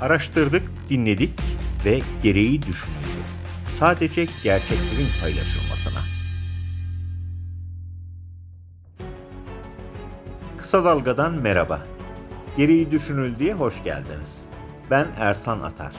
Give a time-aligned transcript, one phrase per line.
[0.00, 1.40] Araştırdık, dinledik
[1.84, 2.98] ve gereği düşünüldü.
[3.78, 6.00] Sadece gerçeklerin paylaşılmasına.
[10.58, 11.86] Kısa Dalga'dan merhaba.
[12.56, 14.48] Gereği düşünüldüğe hoş geldiniz.
[14.90, 15.92] Ben Ersan Atar.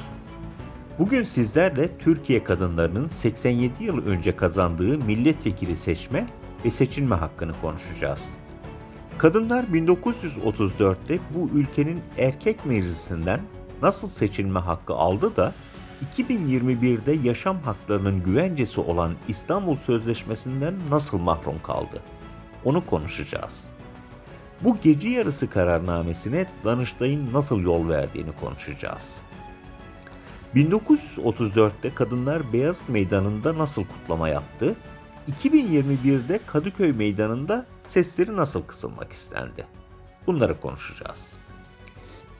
[0.99, 6.27] Bugün sizlerle Türkiye kadınlarının 87 yıl önce kazandığı milletvekili seçme
[6.65, 8.29] ve seçilme hakkını konuşacağız.
[9.17, 13.41] Kadınlar 1934'te bu ülkenin erkek meclisinden
[13.81, 15.53] nasıl seçilme hakkı aldı da
[16.17, 22.01] 2021'de yaşam haklarının güvencesi olan İstanbul Sözleşmesi'nden nasıl mahrum kaldı?
[22.65, 23.71] Onu konuşacağız.
[24.61, 29.21] Bu gece yarısı kararnamesine Danıştay'ın nasıl yol verdiğini konuşacağız.
[30.55, 34.75] 1934'te kadınlar Beyaz Meydanı'nda nasıl kutlama yaptı?
[35.31, 39.65] 2021'de Kadıköy Meydanı'nda sesleri nasıl kısılmak istendi?
[40.27, 41.37] Bunları konuşacağız.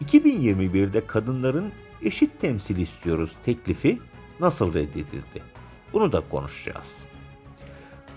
[0.06, 1.72] 2021'de kadınların
[2.02, 4.00] eşit temsil istiyoruz teklifi
[4.40, 5.44] nasıl reddedildi?
[5.94, 7.08] Bunu da konuşacağız.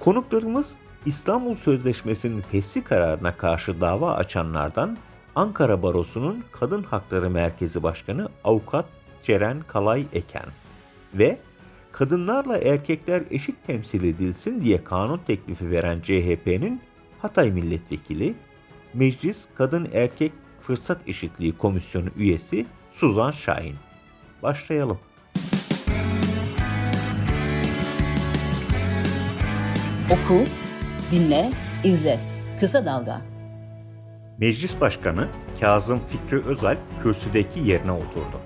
[0.01, 4.97] Konuklarımız İstanbul Sözleşmesi'nin fesli kararına karşı dava açanlardan
[5.35, 8.87] Ankara Barosu'nun Kadın Hakları Merkezi Başkanı Avukat
[9.23, 10.47] Ceren Kalay Eken
[11.15, 11.39] ve
[11.93, 16.81] kadınlarla erkekler eşit temsil edilsin diye kanun teklifi veren CHP'nin
[17.23, 18.35] Hatay Milletvekili,
[18.95, 23.77] Meclis Kadın Erkek Fırsat Eşitliği Komisyonu üyesi Suzan Şahin.
[24.43, 24.99] Başlayalım.
[30.11, 30.45] Oku,
[31.13, 31.51] dinle,
[31.85, 32.21] izle.
[32.61, 33.21] Kısa Dalga.
[34.39, 35.29] Meclis Başkanı
[35.61, 38.41] Kazım Fikri Özal kürsüdeki yerine oturdu.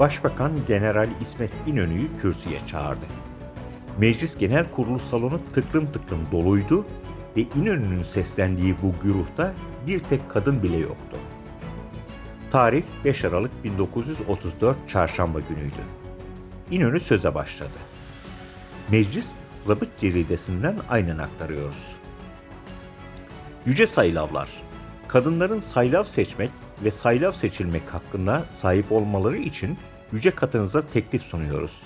[0.00, 3.04] Başbakan General İsmet İnönü'yü kürsüye çağırdı.
[3.98, 6.86] Meclis Genel Kurulu salonu tıklım tıklım doluydu
[7.36, 9.54] ve İnönü'nün seslendiği bu güruhta
[9.86, 11.16] bir tek kadın bile yoktu.
[12.54, 15.80] Tarih 5 Aralık 1934 Çarşamba günüydü.
[16.70, 17.78] İnönü söze başladı.
[18.90, 19.32] Meclis
[19.64, 21.76] Zabıt Ceridesi'nden aynen aktarıyoruz.
[23.66, 24.48] Yüce Saylavlar,
[25.08, 26.50] kadınların saylav seçmek
[26.84, 29.78] ve saylav seçilmek hakkında sahip olmaları için
[30.12, 31.82] yüce katınıza teklif sunuyoruz.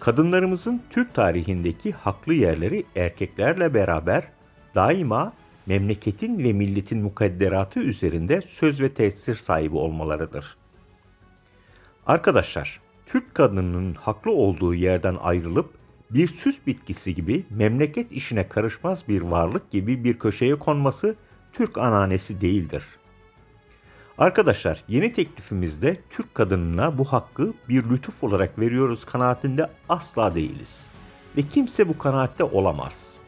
[0.00, 4.24] Kadınlarımızın Türk tarihindeki haklı yerleri erkeklerle beraber
[4.74, 5.32] daima
[5.66, 10.56] memleketin ve milletin mukadderatı üzerinde söz ve tesir sahibi olmalarıdır.
[12.06, 15.70] Arkadaşlar, Türk kadınının haklı olduğu yerden ayrılıp
[16.10, 21.16] bir süs bitkisi gibi memleket işine karışmaz bir varlık gibi bir köşeye konması
[21.52, 22.84] Türk ananesi değildir.
[24.18, 30.86] Arkadaşlar yeni teklifimizde Türk kadınına bu hakkı bir lütuf olarak veriyoruz kanaatinde asla değiliz.
[31.36, 33.20] Ve kimse bu kanaatte olamaz.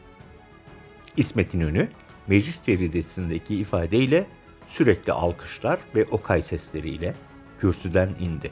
[1.17, 1.89] İsmet İnönü
[2.29, 4.25] meclis ceridesindeki ifadeyle
[4.67, 7.13] sürekli alkışlar ve okay sesleriyle
[7.59, 8.51] kürsüden indi.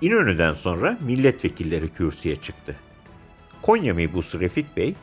[0.00, 2.76] İnönü'den sonra milletvekilleri kürsüye çıktı.
[3.62, 4.94] Konya mebusu Refik Bey,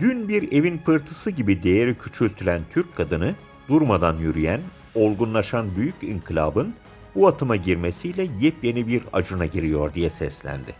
[0.00, 3.34] dün bir evin pırtısı gibi değeri küçültülen Türk kadını
[3.68, 4.60] durmadan yürüyen,
[4.94, 6.74] olgunlaşan büyük inkılabın
[7.14, 10.74] bu atıma girmesiyle yepyeni bir acuna giriyor diye seslendi.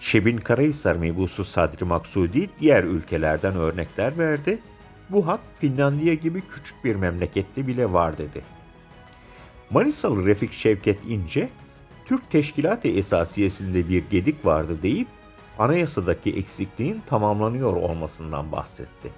[0.00, 4.58] Şebin Karahisar mebusu Sadri Maksudi diğer ülkelerden örnekler verdi.
[5.10, 8.42] Bu hak Finlandiya gibi küçük bir memlekette bile var dedi.
[9.70, 11.48] Manisalı Refik Şevket İnce,
[12.04, 15.08] Türk Teşkilat-ı Esasiyesinde bir gedik vardı deyip
[15.58, 19.12] anayasadaki eksikliğin tamamlanıyor olmasından bahsetti.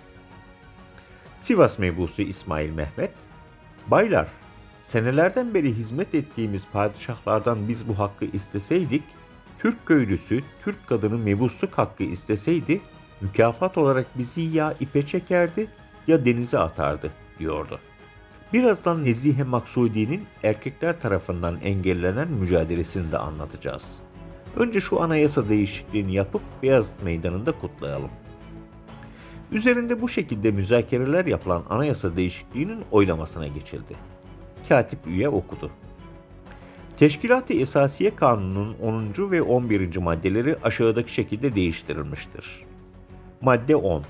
[1.38, 3.14] Sivas mebusu İsmail Mehmet,
[3.86, 4.28] Baylar,
[4.80, 9.02] senelerden beri hizmet ettiğimiz padişahlardan biz bu hakkı isteseydik,
[9.58, 12.80] Türk köylüsü, Türk kadını mebusluk hakkı isteseydi,
[13.20, 15.68] mükafat olarak bizi ya ipe çekerdi
[16.06, 17.78] ya denize atardı, diyordu.
[18.52, 23.84] Birazdan Nezihe Maksudi'nin erkekler tarafından engellenen mücadelesini de anlatacağız.
[24.56, 28.10] Önce şu anayasa değişikliğini yapıp Beyaz Meydanı'nda kutlayalım.
[29.52, 33.96] Üzerinde bu şekilde müzakereler yapılan anayasa değişikliğinin oylamasına geçildi.
[34.68, 35.70] Katip üye okudu.
[36.96, 38.74] Teşkilat-ı Esasiye Kanunu'nun
[39.18, 39.30] 10.
[39.30, 39.96] ve 11.
[39.96, 42.67] maddeleri aşağıdaki şekilde değiştirilmiştir.
[43.40, 44.02] Madde 10.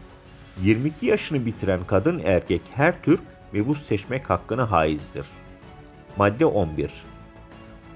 [0.63, 3.21] 22 yaşını bitiren kadın erkek her Türk
[3.53, 5.27] mebus seçmek hakkına haizdir.
[6.17, 6.93] Madde 11.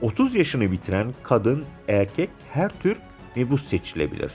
[0.00, 3.00] 30 yaşını bitiren kadın erkek her Türk
[3.36, 4.32] mebus seçilebilir.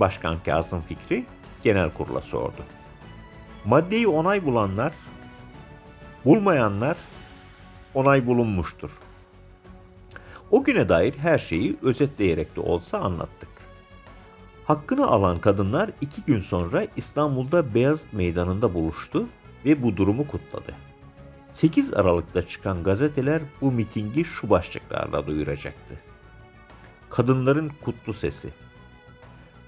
[0.00, 1.24] Başkan Kazım Fikri
[1.62, 2.64] genel kurula sordu.
[3.64, 4.92] Maddeyi onay bulanlar,
[6.24, 6.96] bulmayanlar
[7.94, 8.90] onay bulunmuştur.
[10.50, 13.51] O güne dair her şeyi özetleyerek de olsa anlattık.
[14.64, 19.26] Hakkını alan kadınlar iki gün sonra İstanbul'da Beyaz Meydanı'nda buluştu
[19.64, 20.74] ve bu durumu kutladı.
[21.50, 26.00] 8 Aralık'ta çıkan gazeteler bu mitingi şu başlıklarla duyuracaktı.
[27.10, 28.50] Kadınların kutlu sesi.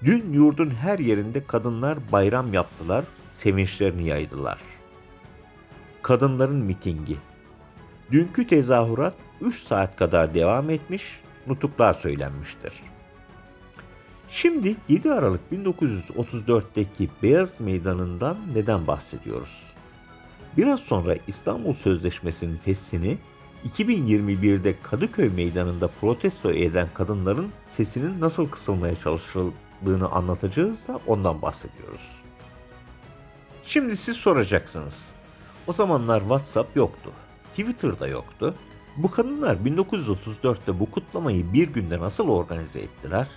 [0.03, 4.59] Dün yurdun her yerinde kadınlar bayram yaptılar, sevinçlerini yaydılar.
[6.01, 7.17] Kadınların mitingi.
[8.11, 12.73] Dünkü tezahürat 3 saat kadar devam etmiş, nutuklar söylenmiştir.
[14.29, 19.63] Şimdi 7 Aralık 1934'teki Beyaz Meydanı'ndan neden bahsediyoruz?
[20.57, 23.17] Biraz sonra İstanbul Sözleşmesi'nin feshini
[23.65, 32.15] 2021'de Kadıköy Meydanı'nda protesto eden kadınların sesinin nasıl kısılmaya çalışıldığını anlatacağız da ondan bahsediyoruz.
[33.63, 35.09] Şimdi siz soracaksınız.
[35.67, 37.11] O zamanlar WhatsApp yoktu.
[37.49, 38.55] Twitter'da yoktu.
[38.97, 43.27] Bu kadınlar 1934'te bu kutlamayı bir günde nasıl organize ettiler?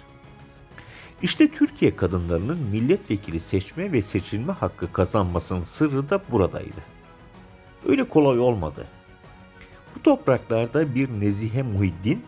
[1.23, 6.81] İşte Türkiye kadınlarının milletvekili seçme ve seçilme hakkı kazanmasının sırrı da buradaydı.
[7.87, 8.87] Öyle kolay olmadı.
[9.97, 12.25] Bu topraklarda bir Nezihe Muhiddin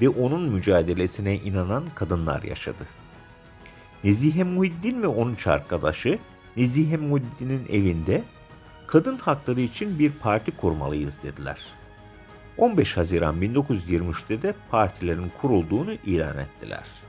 [0.00, 2.86] ve onun mücadelesine inanan kadınlar yaşadı.
[4.04, 6.18] Nezihe Muhiddin ve onun arkadaşı
[6.56, 8.22] Nezihe Muhiddin'in evinde
[8.86, 11.64] kadın hakları için bir parti kurmalıyız dediler.
[12.58, 17.03] 15 Haziran 1923'te de partilerin kurulduğunu ilan ettiler.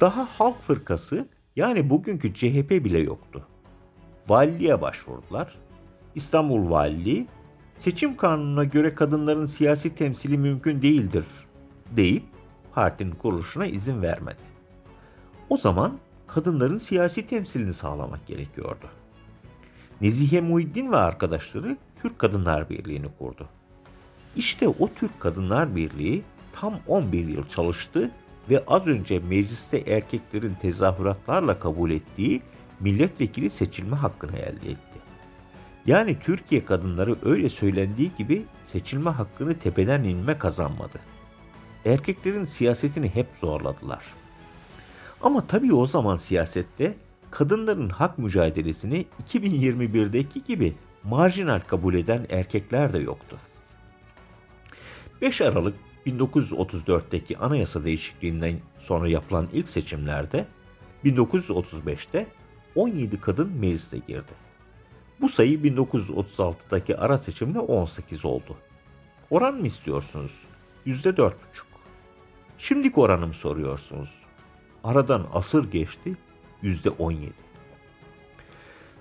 [0.00, 3.46] Daha Halk Fırkası yani bugünkü CHP bile yoktu.
[4.28, 5.58] Valiliğe başvurdular.
[6.14, 7.26] İstanbul Valiliği
[7.76, 11.24] seçim kanununa göre kadınların siyasi temsili mümkün değildir
[11.90, 12.22] deyip
[12.74, 14.42] partinin kuruluşuna izin vermedi.
[15.48, 18.86] O zaman kadınların siyasi temsilini sağlamak gerekiyordu.
[20.00, 23.48] Nezihe Muhiddin ve arkadaşları Türk Kadınlar Birliği'ni kurdu.
[24.36, 26.22] İşte o Türk Kadınlar Birliği
[26.52, 28.10] tam 11 yıl çalıştı
[28.50, 32.42] ve az önce mecliste erkeklerin tezahüratlarla kabul ettiği
[32.80, 34.98] milletvekili seçilme hakkını elde etti.
[35.86, 40.98] Yani Türkiye kadınları öyle söylendiği gibi seçilme hakkını tepeden inme kazanmadı.
[41.84, 44.04] Erkeklerin siyasetini hep zorladılar.
[45.22, 46.94] Ama tabii o zaman siyasette
[47.30, 53.36] kadınların hak mücadelesini 2021'deki gibi marjinal kabul eden erkekler de yoktu.
[55.22, 55.74] 5 Aralık
[56.06, 60.46] 1934'teki anayasa değişikliğinden sonra yapılan ilk seçimlerde
[61.04, 62.26] 1935'te
[62.74, 64.32] 17 kadın meclise girdi.
[65.20, 68.56] Bu sayı 1936'daki ara seçimle 18 oldu.
[69.30, 70.32] Oran mı istiyorsunuz?
[70.86, 71.32] %4,5.
[72.58, 74.14] Şimdiki oranımı soruyorsunuz.
[74.84, 76.16] Aradan asır geçti,
[76.62, 77.30] %17.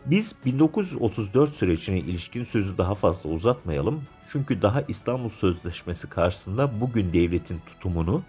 [0.06, 4.04] Biz 1934 sürecine ilişkin sözü daha fazla uzatmayalım.
[4.30, 8.24] Çünkü daha İstanbul Sözleşmesi karşısında bugün devletin tutumunu,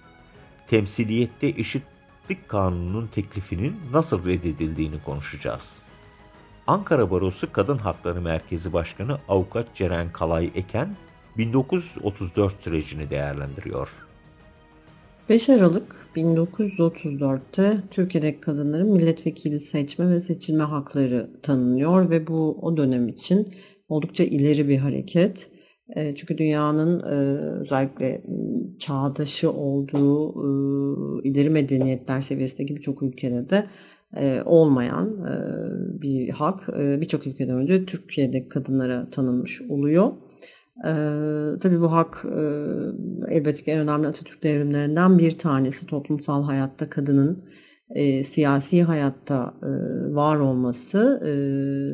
[0.66, 5.76] temsiliyette eşitlik kanununun teklifinin nasıl reddedildiğini konuşacağız.
[6.66, 10.96] Ankara Barosu Kadın Hakları Merkezi Başkanı Avukat Ceren Kalay Eken
[11.36, 13.88] 1934 sürecini değerlendiriyor.
[15.28, 23.08] 5 Aralık 1934'te Türkiye'deki kadınların milletvekili seçme ve seçilme hakları tanınıyor ve bu o dönem
[23.08, 23.48] için
[23.88, 25.50] oldukça ileri bir hareket.
[25.96, 28.22] E, çünkü dünyanın e, özellikle
[28.78, 33.66] çağdaşı olduğu e, ileri medeniyetler seviyesindeki birçok ülkede de
[34.44, 35.24] olmayan
[36.02, 40.12] bir hak birçok ülkeden önce Türkiye'deki kadınlara tanınmış oluyor.
[40.84, 42.42] Ee, tabii bu hak e,
[43.34, 45.86] elbette ki en önemli Atatürk devrimlerinden bir tanesi.
[45.86, 47.44] Toplumsal hayatta kadının
[47.90, 49.66] e, siyasi hayatta e,
[50.14, 51.30] var olması e,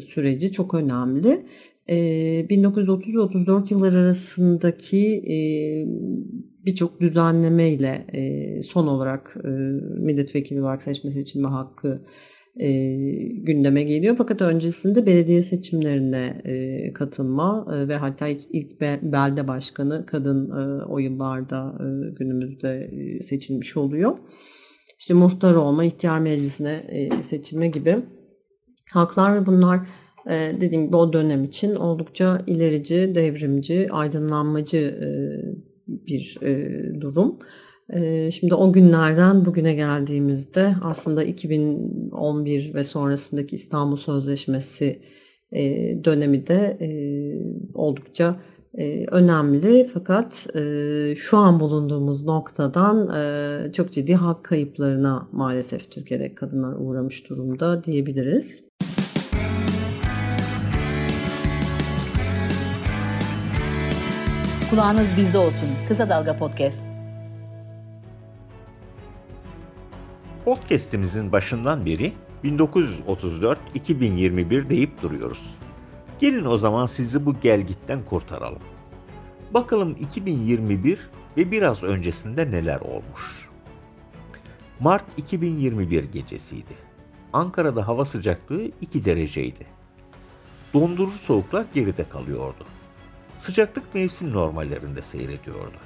[0.00, 1.46] süreci çok önemli.
[1.90, 5.36] E, 1930 ve 34 yıllar arasındaki e,
[6.66, 9.48] birçok düzenleme ile e, son olarak e,
[10.00, 12.04] milletvekili olarak seçme seçilme hakkı
[12.60, 12.70] e,
[13.28, 14.14] gündeme geliyor.
[14.18, 20.84] Fakat öncesinde belediye seçimlerine e, katılma e, ve hatta ilk, ilk belde başkanı kadın e,
[20.84, 24.18] o yıllarda e, günümüzde e, seçilmiş oluyor.
[24.98, 27.96] İşte muhtar olma, ihtiyar meclisine e, seçilme gibi
[28.92, 29.80] haklar ve bunlar
[30.26, 35.08] e, dediğim gibi o dönem için oldukça ilerici, devrimci, aydınlanmacı e,
[35.88, 37.38] bir e, durum.
[37.90, 45.02] Ee, şimdi o günlerden bugüne geldiğimizde aslında 2011 ve sonrasındaki İstanbul Sözleşmesi
[45.52, 45.60] e,
[46.04, 46.88] dönemi de e,
[47.74, 48.36] oldukça
[48.78, 50.46] e, önemli fakat
[51.16, 53.12] şu an bulunduğumuz noktadan
[53.72, 58.64] çok ciddi hak kayıplarına maalesef Türkiye'de kadınlar uğramış durumda diyebiliriz.
[64.70, 65.68] Kulağınız bizde olsun.
[65.88, 67.01] Kısa Dalga Podcast.
[70.44, 72.12] Podcast'imizin başından beri
[72.44, 75.56] 1934-2021 deyip duruyoruz.
[76.18, 78.62] Gelin o zaman sizi bu gelgitten kurtaralım.
[79.54, 83.48] Bakalım 2021 ve biraz öncesinde neler olmuş.
[84.80, 86.74] Mart 2021 gecesiydi.
[87.32, 89.66] Ankara'da hava sıcaklığı 2 dereceydi.
[90.74, 92.64] Dondurucu soğuklar geride kalıyordu.
[93.36, 95.78] Sıcaklık mevsim normallerinde seyrediyordu.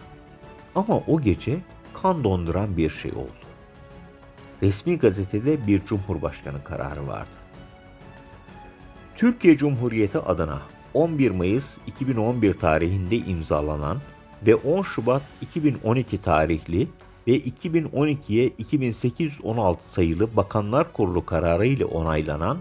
[0.74, 1.58] Ama o gece
[1.94, 3.45] kan donduran bir şey oldu.
[4.62, 7.36] Resmi gazetede bir cumhurbaşkanı kararı vardı.
[9.16, 10.62] Türkiye Cumhuriyeti adına
[10.94, 14.00] 11 Mayıs 2011 tarihinde imzalanan
[14.46, 16.88] ve 10 Şubat 2012 tarihli
[17.26, 22.58] ve 2012'ye 2816 sayılı Bakanlar Kurulu kararı ile onaylanan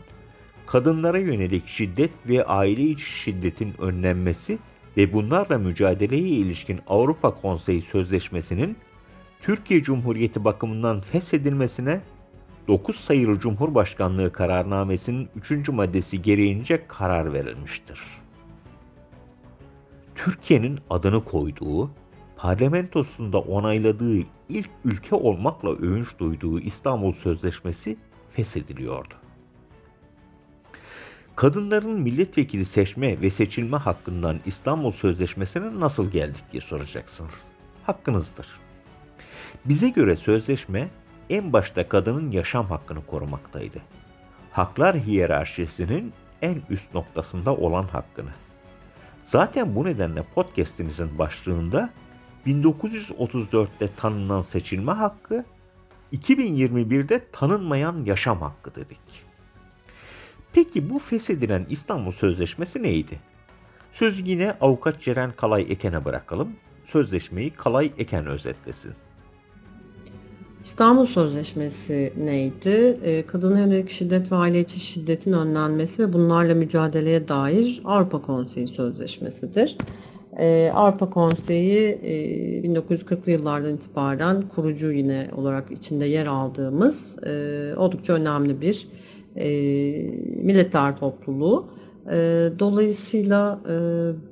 [0.65, 4.59] kadınlara yönelik şiddet ve aile içi şiddetin önlenmesi
[4.97, 8.77] ve bunlarla mücadeleye ilişkin Avrupa Konseyi Sözleşmesi'nin
[9.45, 12.01] Türkiye Cumhuriyeti bakımından feshedilmesine
[12.67, 15.69] 9 sayılı Cumhurbaşkanlığı kararnamesinin 3.
[15.69, 17.99] maddesi gereğince karar verilmiştir.
[20.15, 21.91] Türkiye'nin adını koyduğu,
[22.35, 27.97] parlamentosunda onayladığı ilk ülke olmakla övünç duyduğu İstanbul Sözleşmesi
[28.29, 29.13] feshediliyordu.
[31.35, 37.51] Kadınların milletvekili seçme ve seçilme hakkından İstanbul Sözleşmesi'ne nasıl geldik diye soracaksınız.
[37.83, 38.64] Hakkınızdır.
[39.65, 40.89] Bize göre sözleşme
[41.29, 43.81] en başta kadının yaşam hakkını korumaktaydı.
[44.51, 48.29] Haklar hiyerarşisinin en üst noktasında olan hakkını.
[49.23, 51.89] Zaten bu nedenle podcast'imizin başlığında
[52.47, 55.45] 1934'te tanınan seçilme hakkı,
[56.13, 59.25] 2021'de tanınmayan yaşam hakkı dedik.
[60.53, 63.19] Peki bu feshedilen İstanbul Sözleşmesi neydi?
[63.91, 66.55] Sözü yine avukat Ceren Kalay Eken'e bırakalım.
[66.85, 68.93] Sözleşmeyi Kalay Eken özetlesin.
[70.65, 72.97] İstanbul Sözleşmesi neydi?
[73.03, 78.67] Ee, kadına yönelik şiddet ve aile içi şiddetin önlenmesi ve bunlarla mücadeleye dair Avrupa Konseyi
[78.67, 79.77] Sözleşmesi'dir.
[80.39, 82.13] Ee, Avrupa Konseyi e,
[82.67, 88.87] 1940'lı yıllardan itibaren kurucu yine olarak içinde yer aldığımız e, oldukça önemli bir
[89.35, 89.47] e,
[90.43, 91.65] milletler topluluğu.
[92.11, 93.75] E, dolayısıyla e,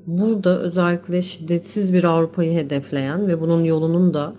[0.07, 4.33] burada özellikle şiddetsiz bir Avrupa'yı hedefleyen ve bunun yolunun da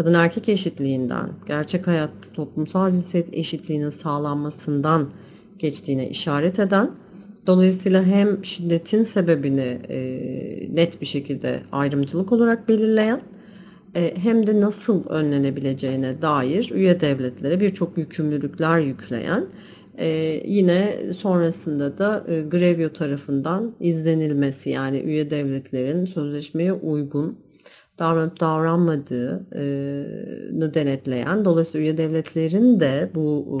[0.00, 5.10] kadın erkek eşitliğinden, gerçek hayat toplumsal cinsiyet eşitliğinin sağlanmasından
[5.58, 6.90] geçtiğine işaret eden,
[7.46, 9.98] dolayısıyla hem şiddetin sebebini e,
[10.74, 13.20] net bir şekilde ayrımcılık olarak belirleyen,
[13.96, 19.46] e, hem de nasıl önlenebileceğine dair üye devletlere birçok yükümlülükler yükleyen,
[19.98, 20.08] e,
[20.46, 27.38] yine sonrasında da e, Grevio tarafından izlenilmesi yani üye devletlerin sözleşmeye uygun
[28.00, 33.58] davranıp davranmadığını denetleyen, dolayısıyla üye devletlerin de bu e,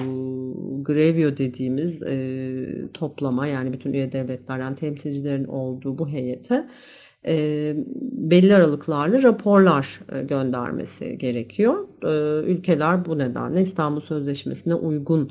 [0.82, 6.68] Grevio dediğimiz e, toplama yani bütün üye devletlerden temsilcilerin olduğu bu heyete
[7.26, 7.74] e,
[8.12, 11.74] belli aralıklarla raporlar e, göndermesi gerekiyor.
[12.04, 15.30] E, ülkeler bu nedenle İstanbul Sözleşmesi'ne uygun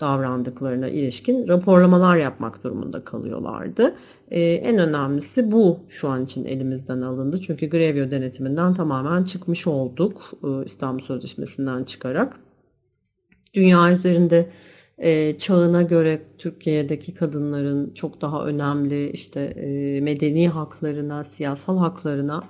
[0.00, 3.94] davrandıklarına ilişkin raporlamalar yapmak durumunda kalıyorlardı.
[4.30, 7.40] Ee, en önemlisi bu şu an için elimizden alındı.
[7.40, 12.36] Çünkü Grevio denetiminden tamamen çıkmış olduk e, İstanbul Sözleşmesi'nden çıkarak.
[13.54, 14.50] Dünya üzerinde
[14.98, 22.44] e, çağına göre Türkiye'deki kadınların çok daha önemli işte e, medeni haklarına, siyasal haklarına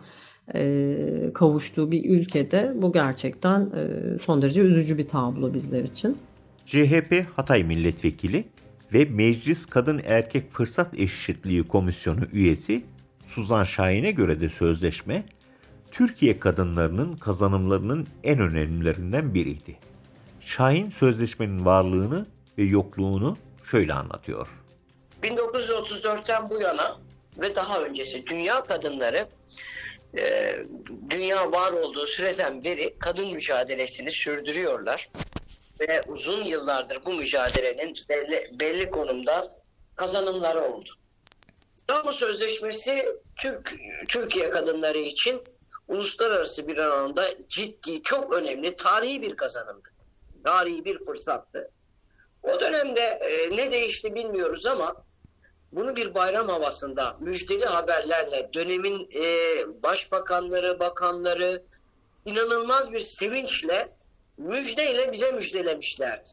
[0.54, 6.16] e, kavuştuğu bir ülkede bu gerçekten e, son derece üzücü bir tablo bizler için.
[6.68, 8.48] CHP Hatay Milletvekili
[8.92, 12.84] ve Meclis Kadın Erkek Fırsat Eşitliği Komisyonu üyesi
[13.26, 15.26] Suzan Şahin'e göre de sözleşme
[15.90, 19.76] Türkiye kadınlarının kazanımlarının en önemlilerinden biriydi.
[20.40, 22.26] Şahin sözleşmenin varlığını
[22.58, 23.36] ve yokluğunu
[23.70, 24.48] şöyle anlatıyor.
[25.22, 26.96] 1934'ten bu yana
[27.38, 29.28] ve daha öncesi dünya kadınları
[30.18, 30.56] e,
[31.10, 35.08] dünya var olduğu süreden beri kadın mücadelesini sürdürüyorlar
[35.80, 39.46] ve uzun yıllardır bu mücadelenin belli, belli konumda
[39.96, 40.90] kazanımları oldu.
[41.76, 43.06] İstanbul Sözleşmesi
[43.36, 43.76] Türk
[44.08, 45.42] Türkiye kadınları için
[45.88, 49.88] uluslararası bir alanda ciddi, çok önemli, tarihi bir kazanımdı.
[50.44, 51.70] Tarihi bir fırsattı.
[52.42, 55.04] O dönemde e, ne değişti bilmiyoruz ama
[55.72, 59.22] bunu bir bayram havasında müjdeli haberlerle dönemin e,
[59.82, 61.62] başbakanları, bakanları
[62.24, 63.97] inanılmaz bir sevinçle
[64.38, 66.28] müjdeyle bize müjdelemişlerdi.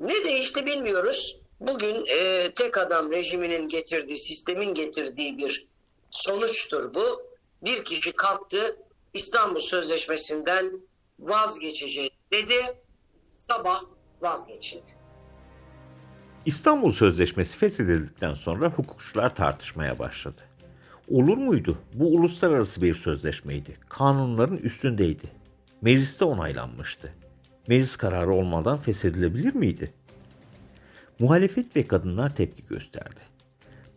[0.00, 1.40] Ne değişti bilmiyoruz.
[1.60, 5.66] Bugün e, tek adam rejiminin getirdiği, sistemin getirdiği bir
[6.10, 7.22] sonuçtur bu.
[7.62, 8.76] Bir kişi kalktı
[9.14, 10.80] İstanbul Sözleşmesi'nden
[11.20, 12.76] vazgeçeceğiz dedi.
[13.30, 13.82] Sabah
[14.20, 14.90] vazgeçildi.
[16.46, 20.42] İstanbul Sözleşmesi feshedildikten sonra hukukçular tartışmaya başladı.
[21.10, 21.78] Olur muydu?
[21.94, 23.76] Bu uluslararası bir sözleşmeydi.
[23.88, 25.37] Kanunların üstündeydi.
[25.82, 27.12] Mecliste onaylanmıştı.
[27.68, 29.92] Meclis kararı olmadan feshedilebilir miydi?
[31.18, 33.20] Muhalefet ve kadınlar tepki gösterdi.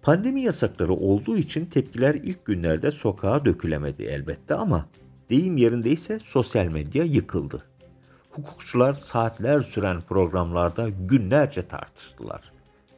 [0.01, 4.85] Pandemi yasakları olduğu için tepkiler ilk günlerde sokağa dökülemedi elbette ama
[5.29, 7.63] deyim yerindeyse sosyal medya yıkıldı.
[8.29, 12.51] Hukukçular saatler süren programlarda günlerce tartıştılar.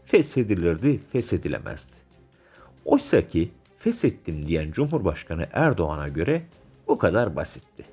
[0.03, 1.93] Feshedilirdi, feshedilemezdi.
[2.85, 6.43] Oysa ki feshettim diyen Cumhurbaşkanı Erdoğan'a göre
[6.87, 7.92] bu kadar basitti.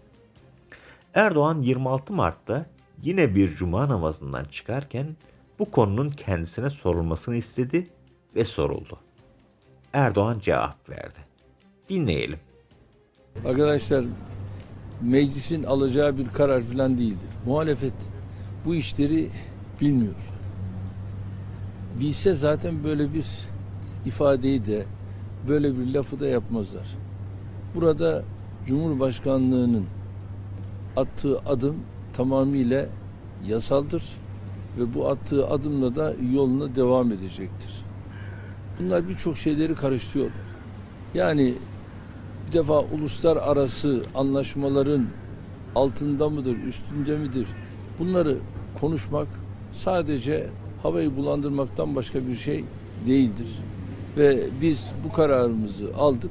[1.15, 2.67] Erdoğan 26 Mart'ta
[3.03, 5.17] yine bir cuma namazından çıkarken
[5.59, 7.91] bu konunun kendisine sorulmasını istedi
[8.37, 8.99] ve soruldu.
[9.93, 11.19] Erdoğan cevap verdi.
[11.89, 12.39] Dinleyelim.
[13.47, 14.05] Arkadaşlar
[15.01, 17.29] meclisin alacağı bir karar falan değildir.
[17.47, 17.95] Muhalefet
[18.65, 19.29] bu işleri
[19.81, 20.15] bilmiyor.
[22.01, 23.27] Bilse zaten böyle bir
[24.07, 24.87] ifadeyi de
[25.49, 26.89] böyle bir lafı da yapmazlar.
[27.75, 28.25] Burada
[28.67, 29.87] Cumhurbaşkanlığının
[30.97, 31.77] attığı adım
[32.13, 32.87] tamamıyla
[33.47, 34.03] yasaldır
[34.79, 37.71] ve bu attığı adımla da yoluna devam edecektir.
[38.79, 40.41] Bunlar birçok şeyleri karıştırıyorlar.
[41.15, 41.55] Yani
[42.49, 45.07] bir defa uluslararası anlaşmaların
[45.75, 47.47] altında mıdır, üstünde midir?
[47.99, 48.37] Bunları
[48.81, 49.29] konuşmak
[49.73, 50.49] sadece
[50.83, 52.65] havayı bulandırmaktan başka bir şey
[53.07, 53.59] değildir.
[54.17, 56.31] Ve biz bu kararımızı aldık.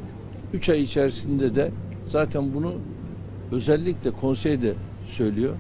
[0.54, 1.72] Üç ay içerisinde de
[2.06, 2.74] zaten bunu
[3.52, 4.74] özellikle konsey de
[5.06, 5.56] söylüyor.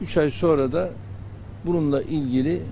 [0.00, 0.90] Üç ay sonra da
[1.66, 2.62] bununla ilgili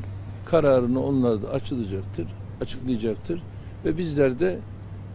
[0.45, 2.27] kararını onlar da açılacaktır,
[2.61, 3.43] açıklayacaktır.
[3.85, 4.59] Ve bizler de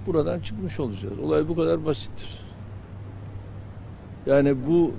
[0.07, 1.19] buradan çıkmış olacağız.
[1.19, 2.39] Olay bu kadar basittir.
[4.25, 4.93] Yani bu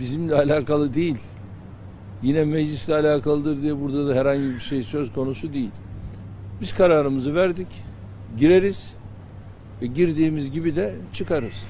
[0.00, 1.18] bizimle alakalı değil.
[2.22, 5.70] Yine meclisle alakalıdır diye burada da herhangi bir şey söz konusu değil.
[6.60, 7.66] Biz kararımızı verdik,
[8.38, 8.94] gireriz
[9.82, 11.64] ve girdiğimiz gibi de çıkarız.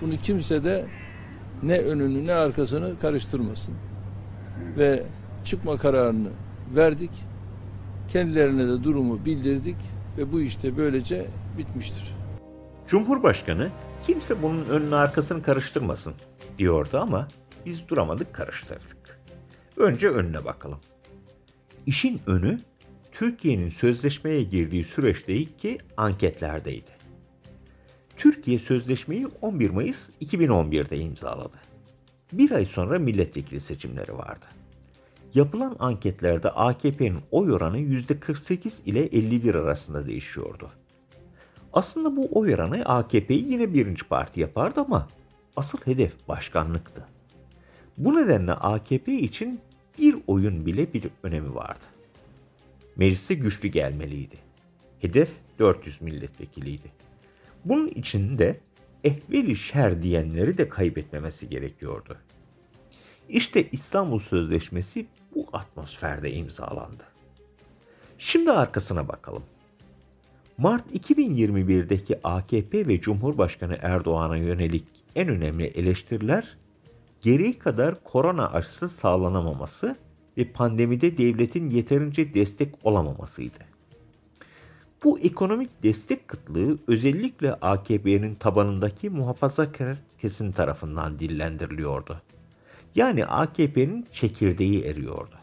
[0.00, 0.86] Bunu kimse de
[1.62, 3.74] ne önünü ne arkasını karıştırmasın.
[4.76, 5.02] Ve
[5.44, 6.28] çıkma kararını
[6.76, 7.10] verdik.
[8.08, 9.76] Kendilerine de durumu bildirdik
[10.18, 11.26] ve bu işte böylece
[11.58, 12.14] bitmiştir.
[12.86, 13.70] Cumhurbaşkanı
[14.06, 16.14] kimse bunun önünü arkasını karıştırmasın
[16.58, 17.28] diyordu ama
[17.66, 19.20] biz duramadık karıştırdık.
[19.76, 20.78] Önce önüne bakalım.
[21.86, 22.60] İşin önü
[23.12, 26.99] Türkiye'nin sözleşmeye girdiği süreçteki anketlerdeydi.
[28.20, 31.56] Türkiye sözleşmeyi 11 Mayıs 2011'de imzaladı.
[32.32, 34.46] Bir ay sonra milletvekili seçimleri vardı.
[35.34, 40.70] Yapılan anketlerde AKP'nin oy oranı %48 ile 51 arasında değişiyordu.
[41.72, 45.08] Aslında bu oy oranı AKP'yi yine birinci parti yapardı ama
[45.56, 47.06] asıl hedef başkanlıktı.
[47.98, 49.60] Bu nedenle AKP için
[49.98, 51.84] bir oyun bile bir önemi vardı.
[52.96, 54.36] Meclise güçlü gelmeliydi.
[54.98, 57.00] Hedef 400 milletvekiliydi.
[57.64, 58.60] Bunun için de
[59.04, 62.16] ehveli şer diyenleri de kaybetmemesi gerekiyordu.
[63.28, 67.04] İşte İstanbul Sözleşmesi bu atmosferde imzalandı.
[68.18, 69.42] Şimdi arkasına bakalım.
[70.58, 74.84] Mart 2021'deki AKP ve Cumhurbaşkanı Erdoğan'a yönelik
[75.16, 76.56] en önemli eleştiriler
[77.20, 79.96] gereği kadar korona aşısı sağlanamaması
[80.38, 83.58] ve pandemide devletin yeterince destek olamamasıydı.
[85.04, 92.22] Bu ekonomik destek kıtlığı özellikle AKP'nin tabanındaki muhafazakar kesim tarafından dillendiriliyordu.
[92.94, 95.34] Yani AKP'nin çekirdeği eriyordu.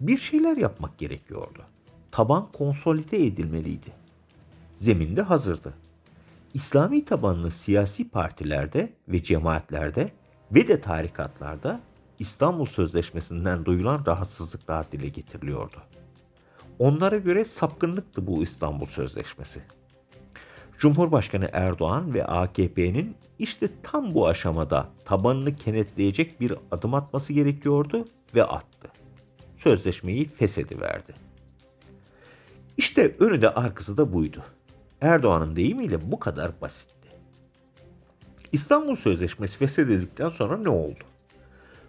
[0.00, 1.62] Bir şeyler yapmak gerekiyordu.
[2.10, 3.92] Taban konsolide edilmeliydi.
[4.74, 5.74] Zeminde hazırdı.
[6.54, 10.12] İslami tabanlı siyasi partilerde ve cemaatlerde
[10.52, 11.80] ve de tarikatlarda
[12.18, 15.76] İstanbul Sözleşmesi'nden duyulan rahatsızlıklar dile getiriliyordu.
[16.78, 19.60] Onlara göre sapkınlıktı bu İstanbul Sözleşmesi.
[20.78, 28.44] Cumhurbaşkanı Erdoğan ve AKP'nin işte tam bu aşamada tabanını kenetleyecek bir adım atması gerekiyordu ve
[28.44, 28.88] attı.
[29.56, 31.14] Sözleşmeyi feshediverdi.
[32.76, 34.42] İşte önü de arkası da buydu.
[35.00, 37.08] Erdoğan'ın deyimiyle bu kadar basitti.
[38.52, 41.04] İstanbul Sözleşmesi feshedildikten sonra ne oldu?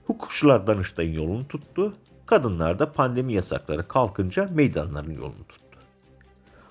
[0.08, 1.94] Hukukçular Danıştay'ın yolunu tuttu,
[2.26, 5.80] kadınlar da pandemi yasakları kalkınca meydanların yolunu tuttu.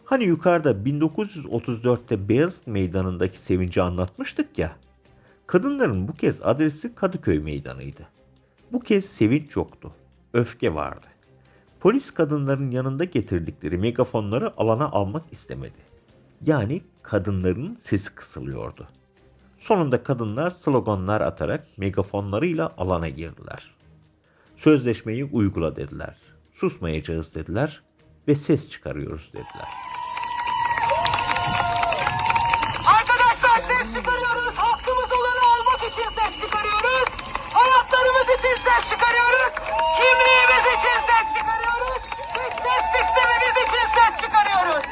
[0.04, 4.76] Hani yukarıda 1934'te Beyazıt Meydanı'ndaki sevinci anlatmıştık ya.
[5.46, 8.08] Kadınların bu kez adresi Kadıköy Meydanı'ydı.
[8.72, 9.92] Bu kez sevinç yoktu.
[10.32, 11.06] Öfke vardı.
[11.80, 15.94] Polis kadınların yanında getirdikleri megafonları alana almak istemedi.
[16.42, 18.88] Yani kadınların sesi kısılıyordu.
[19.58, 23.74] Sonunda kadınlar sloganlar atarak megafonlarıyla alana girdiler.
[24.64, 26.16] Sözleşmeyi uygula dediler.
[26.52, 27.82] susmayacağız dediler
[28.28, 29.68] ve ses çıkarıyoruz dediler.
[32.86, 34.54] Arkadaşlar ses çıkarıyoruz.
[34.56, 37.08] Hakkımız olanı almak için ses çıkarıyoruz.
[37.52, 39.52] Hayatlarımız için ses çıkarıyoruz.
[39.98, 42.02] Kimliğimiz için ses çıkarıyoruz.
[42.36, 44.84] Ve ses sistemimiz için ses çıkarıyoruz.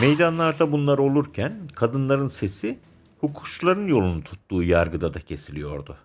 [0.00, 2.78] Meydanlarda bunlar olurken kadınların sesi
[3.20, 5.96] hukukçuların yolunu tuttuğu yargıda da kesiliyordu.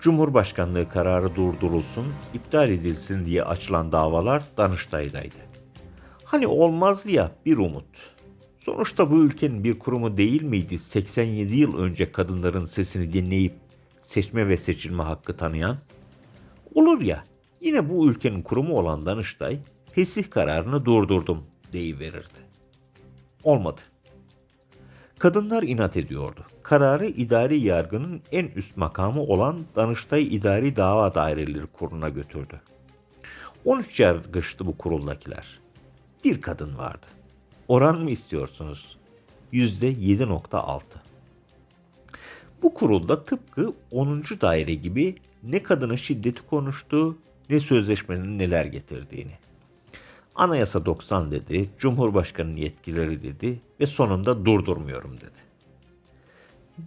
[0.00, 5.36] Cumhurbaşkanlığı kararı durdurulsun, iptal edilsin diye açılan davalar Danıştay'daydı.
[6.24, 7.84] Hani olmazdı ya bir umut.
[8.58, 13.54] Sonuçta bu ülkenin bir kurumu değil miydi 87 yıl önce kadınların sesini dinleyip
[14.00, 15.78] seçme ve seçilme hakkı tanıyan?
[16.74, 17.24] Olur ya,
[17.60, 19.58] yine bu ülkenin kurumu olan Danıştay,
[19.92, 22.38] fesih kararını durdurdum deyiverirdi.
[23.44, 23.80] Olmadı.
[25.18, 26.40] Kadınlar inat ediyordu.
[26.62, 32.60] Kararı idari yargının en üst makamı olan Danıştay İdari Dava Daireleri Kurulu'na götürdü.
[33.64, 35.60] 13 yargıçtı bu kuruldakiler.
[36.24, 37.06] Bir kadın vardı.
[37.68, 38.96] Oran mı istiyorsunuz?
[39.52, 40.80] %7.6.
[42.62, 44.24] Bu kurulda tıpkı 10.
[44.40, 47.18] daire gibi ne kadına şiddeti konuştu
[47.50, 49.32] ne sözleşmenin neler getirdiğini.
[50.38, 55.48] Anayasa 90 dedi, Cumhurbaşkanı'nın yetkileri dedi ve sonunda durdurmuyorum dedi.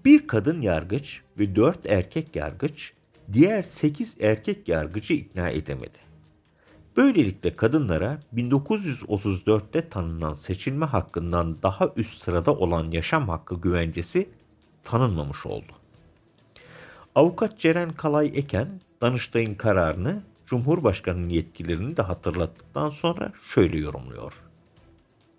[0.06, 2.94] Bir kadın yargıç ve dört erkek yargıç
[3.34, 5.98] diğer sekiz erkek yargıcı ikna edemedi.
[6.98, 14.30] Böylelikle kadınlara 1934'te tanınan seçilme hakkından daha üst sırada olan yaşam hakkı güvencesi
[14.84, 15.72] tanınmamış oldu.
[17.16, 18.68] Avukat Ceren Kalay Eken,
[19.02, 24.34] Danıştay'ın kararını Cumhurbaşkanı'nın yetkilerini de hatırlattıktan sonra şöyle yorumluyor.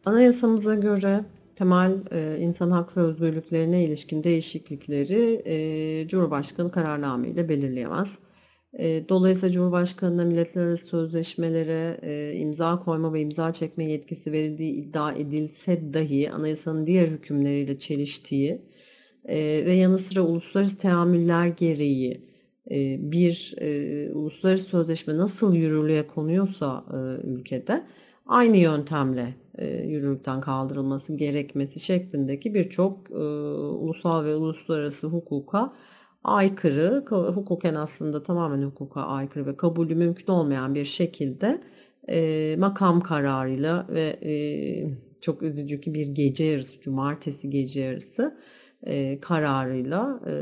[0.05, 1.25] Anayasamıza göre
[1.57, 8.19] temel e, insan hak ve özgürlüklerine ilişkin değişiklikleri e, Cumhurbaşkanı kararnameyle belirleyemez.
[8.79, 15.13] E, dolayısıyla Cumhurbaşkanı'na milletler arası sözleşmelere e, imza koyma ve imza çekme yetkisi verildiği iddia
[15.13, 18.63] edilse dahi anayasanın diğer hükümleriyle çeliştiği
[19.25, 22.32] e, ve yanı sıra uluslararası teamüller gereği
[22.71, 27.87] bir e, uluslararası sözleşme nasıl yürürlüğe konuyorsa e, ülkede
[28.27, 33.11] aynı yöntemle e, yürürlükten kaldırılması gerekmesi şeklindeki birçok
[33.81, 35.73] ulusal ve uluslararası hukuka
[36.25, 41.63] aykırı, hukuken aslında tamamen hukuka aykırı ve kabulü mümkün olmayan bir şekilde
[42.59, 44.19] makam kararıyla ve
[45.21, 48.39] çok üzücü ki bir gece yarısı, cumartesi gece yarısı
[48.87, 50.33] e, kararıyla e,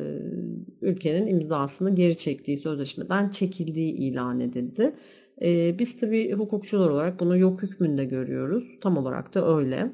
[0.81, 4.95] ülkenin imzasını geri çektiği sözleşmeden çekildiği ilan edildi.
[5.43, 8.79] E, biz tabii hukukçular olarak bunu yok hükmünde görüyoruz.
[8.81, 9.93] Tam olarak da öyle.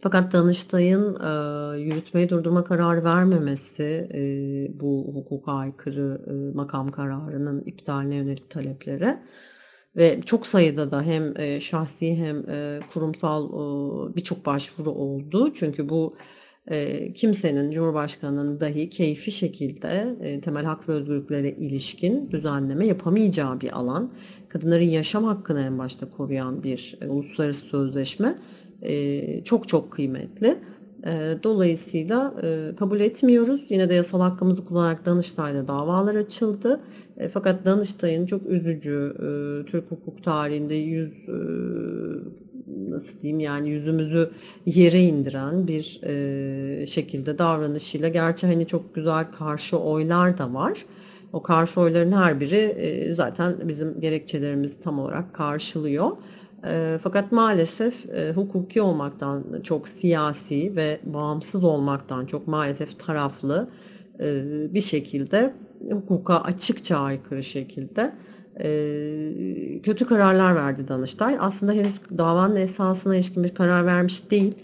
[0.00, 4.20] Fakat Danıştay'ın e, yürütmeyi durdurma kararı vermemesi e,
[4.80, 9.22] bu hukuka aykırı e, makam kararının iptaline yönelik taleplere
[9.96, 15.52] ve çok sayıda da hem e, şahsi hem e, kurumsal e, birçok başvuru oldu.
[15.52, 16.16] Çünkü bu
[16.70, 23.78] e, kimsenin, Cumhurbaşkanı'nın dahi keyfi şekilde e, temel hak ve özgürlüklere ilişkin düzenleme yapamayacağı bir
[23.78, 24.12] alan.
[24.48, 28.38] Kadınların yaşam hakkını en başta koruyan bir e, uluslararası sözleşme
[28.82, 30.60] e, çok çok kıymetli.
[31.06, 33.66] E, dolayısıyla e, kabul etmiyoruz.
[33.68, 36.80] Yine de yasal hakkımızı kullanarak Danıştay'da davalar açıldı.
[37.16, 39.14] E, fakat Danıştay'ın çok üzücü
[39.66, 41.28] Türk hukuk tarihinde yüz
[42.88, 44.30] nasıl diyeyim yani yüzümüzü
[44.66, 50.86] yere indiren bir e, şekilde davranışıyla gerçi hani çok güzel karşı oylar da var.
[51.32, 56.10] O karşı oyların her biri e, zaten bizim gerekçelerimizi tam olarak karşılıyor.
[56.66, 63.68] E, fakat maalesef e, hukuki olmaktan çok siyasi ve bağımsız olmaktan çok maalesef taraflı
[64.20, 64.42] e,
[64.74, 65.54] bir şekilde
[65.90, 68.12] hukuka açıkça aykırı şekilde
[69.82, 71.36] kötü kararlar verdi Danıştay.
[71.40, 74.54] Aslında henüz davanın esasına ilişkin bir karar vermiş değil.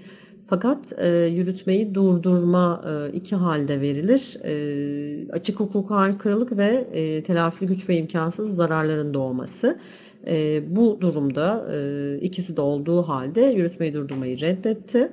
[0.50, 4.36] Fakat e, yürütmeyi durdurma e, iki halde verilir.
[4.44, 9.78] E, açık hukuka aykırılık ve e, telafisi güç ve imkansız zararların doğması.
[10.26, 15.12] E, bu durumda e, ikisi de olduğu halde yürütmeyi durdurmayı reddetti.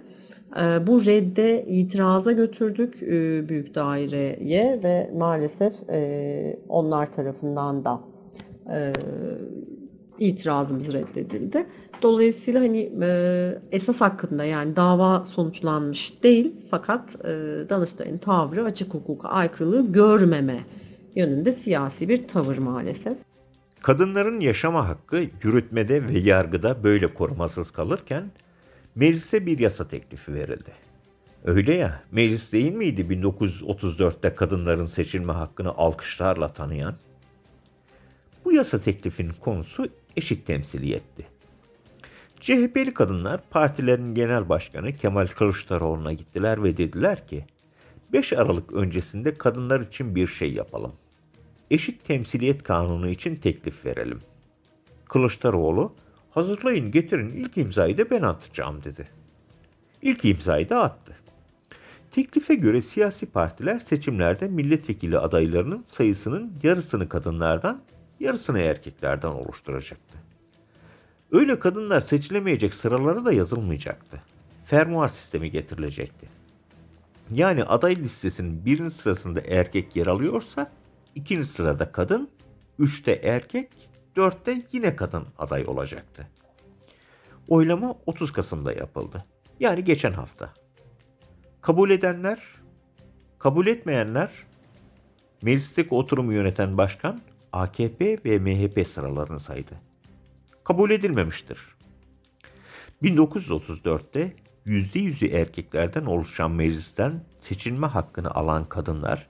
[0.61, 8.01] E, bu redde itiraza götürdük e, büyük daireye ve maalesef e, onlar tarafından da
[8.73, 8.93] e,
[10.19, 11.65] itirazımız reddedildi.
[12.01, 17.29] Dolayısıyla hani e, esas hakkında yani dava sonuçlanmış değil fakat e,
[17.69, 20.59] Danıştay'ın tavrı açık hukuka aykırılığı görmeme
[21.15, 23.17] yönünde siyasi bir tavır maalesef.
[23.81, 28.31] Kadınların yaşama hakkı yürütmede ve yargıda böyle korumasız kalırken
[28.95, 30.71] meclise bir yasa teklifi verildi.
[31.45, 36.95] Öyle ya, meclis değil miydi 1934'te kadınların seçilme hakkını alkışlarla tanıyan?
[38.47, 41.27] Bu yasa teklifinin konusu eşit temsiliyetti.
[42.39, 47.45] CHP'li kadınlar partilerin genel başkanı Kemal Kılıçdaroğlu'na gittiler ve dediler ki
[48.13, 50.93] 5 Aralık öncesinde kadınlar için bir şey yapalım.
[51.71, 54.19] Eşit temsiliyet kanunu için teklif verelim.
[55.05, 55.93] Kılıçdaroğlu
[56.31, 59.07] hazırlayın getirin ilk imzayı da ben atacağım dedi.
[60.01, 61.15] İlk imzayı da attı.
[62.11, 67.81] Teklife göre siyasi partiler seçimlerde milletvekili adaylarının sayısının yarısını kadınlardan,
[68.19, 70.17] yarısını erkeklerden oluşturacaktı.
[71.31, 74.21] Öyle kadınlar seçilemeyecek sıralara da yazılmayacaktı.
[74.63, 76.27] Fermuar sistemi getirilecekti.
[77.31, 80.71] Yani aday listesinin birinci sırasında erkek yer alıyorsa,
[81.15, 82.29] ikinci sırada kadın,
[82.79, 83.69] üçte erkek,
[84.15, 86.27] dörtte yine kadın aday olacaktı.
[87.47, 89.25] Oylama 30 Kasım'da yapıldı.
[89.59, 90.53] Yani geçen hafta.
[91.61, 92.39] Kabul edenler,
[93.39, 94.31] kabul etmeyenler,
[95.41, 97.19] meclisteki oturumu yöneten başkan
[97.53, 99.81] AKP ve MHP sıralarını saydı.
[100.63, 101.59] Kabul edilmemiştir.
[103.03, 104.33] 1934'te
[104.65, 109.27] %100'ü erkeklerden oluşan meclisten seçilme hakkını alan kadınlar,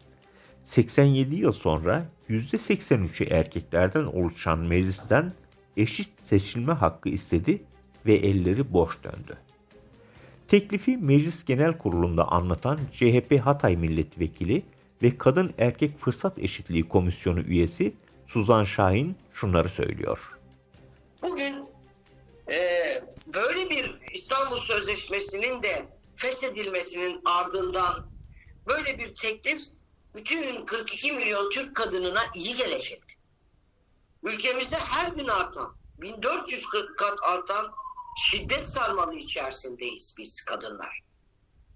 [0.64, 5.34] 87 yıl sonra %83'ü erkeklerden oluşan meclisten
[5.78, 7.64] eşit seçilme hakkı istedi
[8.06, 9.38] ve elleri boş döndü.
[10.48, 14.64] Teklifi Meclis Genel Kurulu'nda anlatan CHP Hatay Milletvekili
[15.02, 17.94] ve Kadın Erkek Fırsat Eşitliği Komisyonu üyesi
[18.28, 20.38] Suzan Şahin şunları söylüyor.
[21.22, 21.66] Bugün
[22.52, 22.58] e,
[23.28, 25.86] böyle bir İstanbul Sözleşmesi'nin de
[26.16, 28.08] feshedilmesinin ardından
[28.68, 29.62] böyle bir teklif
[30.16, 33.16] bütün 42 milyon Türk kadınına iyi gelecekti.
[34.24, 37.72] Ülkemizde her gün artan, 1440 kat artan
[38.18, 41.00] şiddet sarmalı içerisindeyiz biz kadınlar.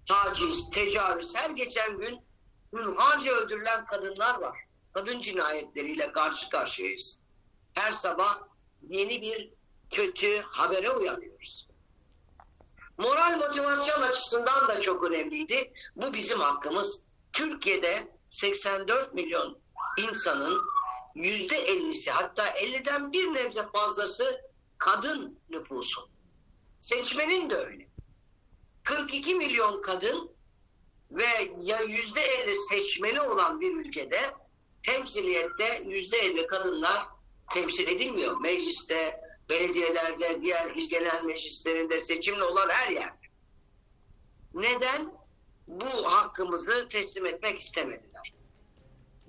[0.06, 2.20] Taciz, tecavüz, her geçen gün
[2.74, 4.58] hunharca öldürülen kadınlar var.
[4.94, 7.18] Kadın cinayetleriyle karşı karşıyayız.
[7.74, 8.38] Her sabah
[8.88, 9.50] yeni bir
[9.90, 11.68] kötü habere uyanıyoruz.
[12.98, 15.72] Moral motivasyon açısından da çok önemliydi.
[15.96, 17.04] Bu bizim hakkımız.
[17.32, 19.58] Türkiye'de 84 milyon
[19.98, 20.62] insanın
[21.16, 24.40] %50'si hatta 50'den bir nebze fazlası
[24.78, 26.08] kadın nüfusu.
[26.78, 27.88] Seçmenin de öyle.
[28.84, 30.30] 42 milyon kadın
[31.10, 31.26] ve
[31.60, 34.20] ya %50 seçmeni olan bir ülkede
[34.82, 37.06] temsiliyette %50 kadınlar
[37.50, 38.40] temsil edilmiyor.
[38.40, 43.22] Mecliste, belediyelerde, diğer il genel meclislerinde seçimli olan her yerde.
[44.54, 45.12] Neden?
[45.66, 48.32] Bu hakkımızı teslim etmek istemediler.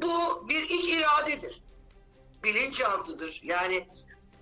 [0.01, 1.61] Bu bir iç iradedir.
[2.43, 3.41] Bilinçaltıdır.
[3.43, 3.87] Yani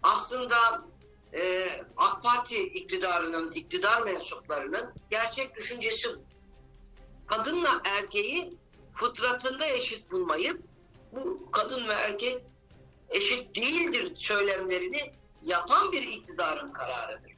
[0.04, 0.86] aslında
[1.34, 6.10] e, AK Parti iktidarının, iktidar mensuplarının gerçek düşüncesi.
[7.28, 8.54] Kadınla erkeği
[8.94, 10.71] fıtratında eşit bulmayıp
[11.12, 12.44] bu kadın ve erkek
[13.10, 17.32] eşit değildir söylemlerini yapan bir iktidarın kararıdır.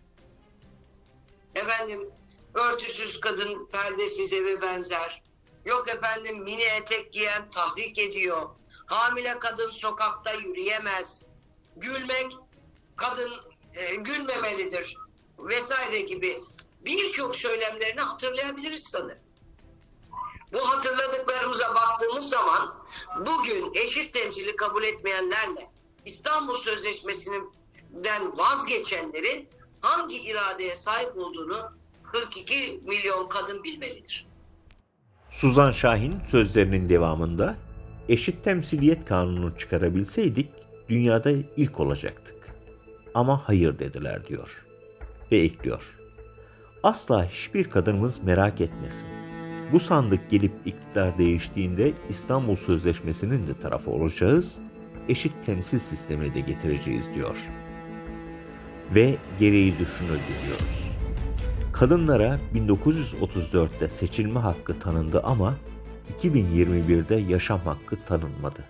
[1.55, 2.09] Efendim
[2.53, 5.23] örtüsüz kadın perdesiz eve benzer.
[5.65, 8.49] Yok efendim mini etek giyen tahrik ediyor.
[8.85, 11.25] Hamile kadın sokakta yürüyemez.
[11.77, 12.31] Gülmek
[12.95, 13.31] kadın
[13.73, 14.97] e, gülmemelidir
[15.39, 16.43] vesaire gibi
[16.81, 19.22] birçok söylemlerini hatırlayabiliriz sanırım.
[20.53, 22.75] Bu hatırladıklarımıza baktığımız zaman
[23.19, 25.69] bugün eşit temsili kabul etmeyenlerle
[26.05, 29.49] İstanbul Sözleşmesi'nden vazgeçenlerin
[29.81, 31.71] hangi iradeye sahip olduğunu
[32.13, 34.25] 42 milyon kadın bilmelidir.
[35.29, 37.55] Suzan Şahin sözlerinin devamında
[38.09, 40.49] eşit temsiliyet kanunu çıkarabilseydik
[40.89, 42.35] dünyada ilk olacaktık.
[43.13, 44.65] Ama hayır dediler diyor.
[45.31, 45.99] Ve ekliyor.
[46.83, 49.22] Asla hiçbir kadınımız merak etmesin.
[49.73, 54.55] Bu sandık gelip iktidar değiştiğinde İstanbul Sözleşmesi'nin de tarafı olacağız,
[55.09, 57.49] eşit temsil sistemini de getireceğiz diyor.
[58.95, 60.91] Ve gereği düşünüldü diyoruz.
[61.71, 65.57] Kadınlara 1934'te seçilme hakkı tanındı ama
[66.19, 68.63] 2021'de yaşam hakkı tanınmadı.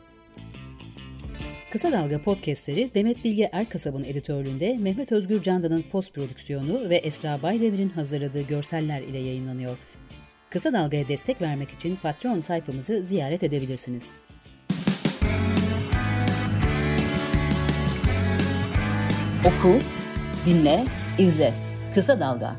[1.72, 7.90] Kısa Dalga podcastleri Demet Bilge Erkasab'ın editörlüğünde Mehmet Özgür Candan'ın post prodüksiyonu ve Esra Baydemir'in
[7.90, 9.78] hazırladığı görseller ile yayınlanıyor.
[10.54, 14.04] Kısa Dalga'ya destek vermek için Patreon sayfamızı ziyaret edebilirsiniz.
[19.46, 19.80] Oku,
[20.46, 20.86] dinle,
[21.20, 21.54] izle.
[21.94, 22.56] Kısa Dalga.